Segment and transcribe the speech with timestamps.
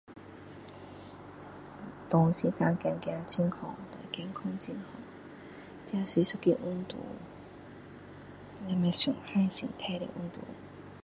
[2.09, 2.89] 长时间走
[3.27, 3.75] 走很好
[5.85, 6.97] 这是一个运动
[8.67, 10.41] 不会伤害身体的运动